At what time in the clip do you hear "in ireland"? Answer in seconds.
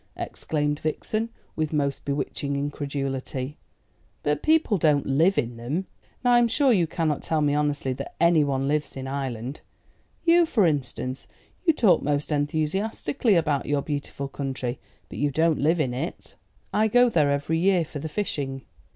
8.97-9.61